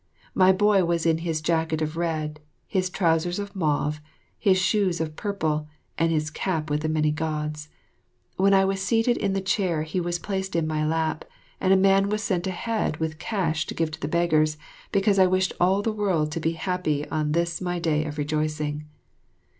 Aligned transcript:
My 0.33 0.51
boy 0.51 0.83
was 0.83 1.05
in 1.05 1.19
his 1.19 1.41
jacket 1.41 1.79
of 1.79 1.95
red, 1.95 2.39
his 2.65 2.89
trousers 2.89 3.37
of 3.37 3.55
mauve, 3.55 4.01
his 4.39 4.57
shoes 4.57 4.99
of 4.99 5.15
purple, 5.15 5.67
and 5.95 6.11
his 6.11 6.31
cap 6.31 6.71
with 6.71 6.81
the 6.81 6.89
many 6.89 7.11
Gods. 7.11 7.69
When 8.35 8.51
I 8.51 8.65
was 8.65 8.81
seated 8.81 9.15
in 9.17 9.33
the 9.33 9.41
chair 9.41 9.83
he 9.83 9.99
was 9.99 10.17
placed 10.17 10.55
in 10.55 10.65
my 10.65 10.83
lap, 10.83 11.23
and 11.59 11.71
a 11.71 11.77
man 11.77 12.09
was 12.09 12.23
sent 12.23 12.47
ahead 12.47 12.97
with 12.97 13.19
cash 13.19 13.67
to 13.67 13.75
give 13.75 13.91
the 13.99 14.07
beggars, 14.07 14.57
because 14.91 15.19
I 15.19 15.27
wished 15.27 15.53
all 15.59 15.83
the 15.83 15.93
world 15.93 16.31
to 16.31 16.39
be 16.39 16.53
happy 16.53 17.07
on 17.09 17.33
this 17.33 17.61
my 17.61 17.77
day 17.77 18.03
of 18.05 18.17
rejoicing. 18.17 18.85